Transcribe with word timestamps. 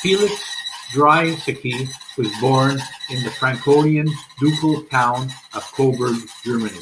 Felix 0.00 0.30
Draeseke 0.92 1.90
was 2.16 2.30
born 2.40 2.78
in 3.10 3.24
the 3.24 3.32
Franconian 3.32 4.06
ducal 4.38 4.84
town 4.84 5.30
of 5.54 5.64
Coburg, 5.72 6.14
Germany. 6.44 6.78